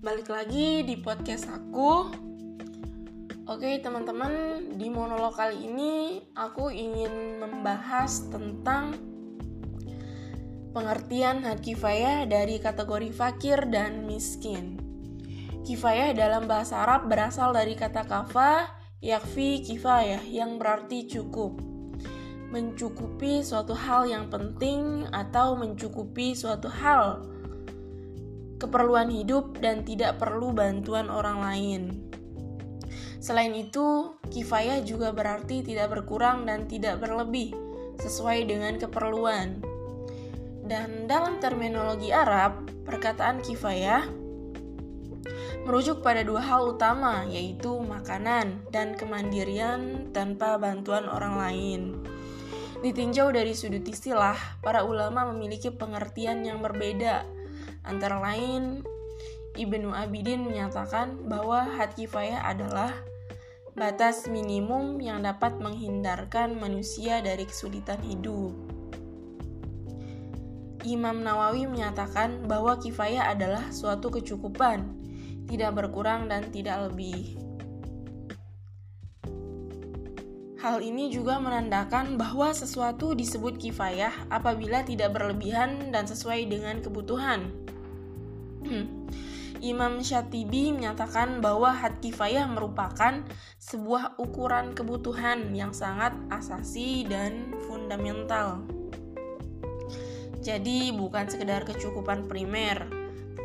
[0.00, 2.08] balik lagi di podcast aku.
[3.44, 4.32] Oke, teman-teman,
[4.80, 8.96] di monolog kali ini aku ingin membahas tentang
[10.72, 14.80] pengertian hak kifayah dari kategori fakir dan miskin.
[15.68, 18.72] Kifayah dalam bahasa Arab berasal dari kata kafah,
[19.04, 21.60] yakfi kifayah yang berarti cukup.
[22.48, 27.20] Mencukupi suatu hal yang penting atau mencukupi suatu hal
[28.60, 31.82] keperluan hidup dan tidak perlu bantuan orang lain.
[33.20, 37.52] Selain itu, kifayah juga berarti tidak berkurang dan tidak berlebih
[38.00, 39.60] sesuai dengan keperluan.
[40.64, 44.06] Dan dalam terminologi Arab, perkataan kifayah
[45.68, 51.80] merujuk pada dua hal utama, yaitu makanan dan kemandirian tanpa bantuan orang lain.
[52.80, 57.39] Ditinjau dari sudut istilah, para ulama memiliki pengertian yang berbeda
[57.84, 58.84] Antara lain,
[59.56, 62.92] Ibnu Abidin menyatakan bahwa had kifayah adalah
[63.74, 68.52] batas minimum yang dapat menghindarkan manusia dari kesulitan hidup.
[70.84, 74.96] Imam Nawawi menyatakan bahwa kifayah adalah suatu kecukupan,
[75.44, 77.36] tidak berkurang dan tidak lebih.
[80.60, 87.48] Hal ini juga menandakan bahwa sesuatu disebut kifayah apabila tidak berlebihan dan sesuai dengan kebutuhan.
[88.68, 89.08] Hmm.
[89.64, 93.24] Imam Syatibi menyatakan bahwa had kifayah merupakan
[93.56, 98.60] sebuah ukuran kebutuhan yang sangat asasi dan fundamental.
[100.44, 102.84] Jadi bukan sekedar kecukupan primer,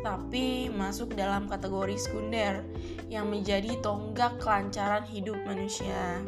[0.04, 2.60] tapi masuk dalam kategori sekunder
[3.08, 6.20] yang menjadi tonggak kelancaran hidup manusia.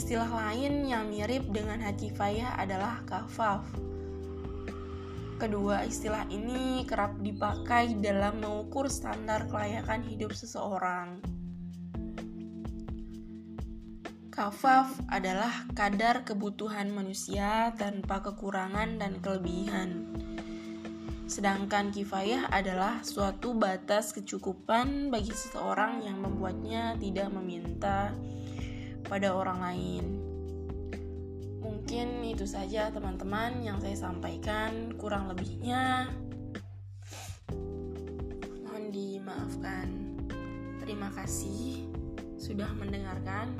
[0.00, 3.60] Istilah lain yang mirip dengan hakifayah adalah kafaf.
[5.36, 11.20] Kedua istilah ini kerap dipakai dalam mengukur standar kelayakan hidup seseorang.
[14.32, 20.08] Kafaf adalah kadar kebutuhan manusia tanpa kekurangan dan kelebihan.
[21.28, 28.16] Sedangkan kifayah adalah suatu batas kecukupan bagi seseorang yang membuatnya tidak meminta
[29.06, 30.04] pada orang lain.
[31.60, 36.08] Mungkin itu saja teman-teman yang saya sampaikan, kurang lebihnya
[38.80, 39.88] mohon dimaafkan.
[40.80, 41.84] Terima kasih
[42.40, 43.52] sudah mendengarkan.